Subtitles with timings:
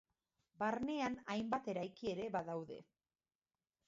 [0.61, 2.79] Barnean hainbat eraiki ere badaude.